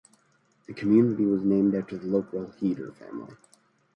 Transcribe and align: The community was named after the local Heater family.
The 0.65 0.73
community 0.73 1.25
was 1.27 1.43
named 1.43 1.75
after 1.75 1.95
the 1.95 2.07
local 2.07 2.49
Heater 2.59 2.91
family. 2.93 3.35